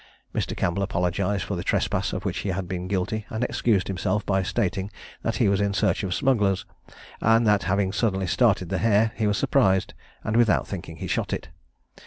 Mr. 0.33 0.57
Campbell 0.57 0.81
apologised 0.81 1.43
for 1.45 1.55
the 1.55 1.63
trespass 1.63 2.11
of 2.11 2.25
which 2.25 2.39
he 2.39 2.49
had 2.49 2.67
been 2.67 2.87
guilty, 2.87 3.27
and 3.29 3.43
excused 3.43 3.87
himself 3.87 4.25
by 4.25 4.41
stating 4.41 4.89
that 5.21 5.35
he 5.35 5.47
was 5.47 5.61
in 5.61 5.75
search 5.75 6.01
of 6.01 6.11
smugglers, 6.15 6.65
and 7.21 7.45
that 7.45 7.65
having 7.69 7.91
suddenly 7.91 8.25
started 8.25 8.69
the 8.69 8.79
hare, 8.79 9.11
he 9.15 9.27
was 9.27 9.37
surprised, 9.37 9.93
and 10.23 10.35
without 10.35 10.67
thinking, 10.67 10.95
he 10.97 11.05
shot 11.07 11.31
it. 11.31 11.49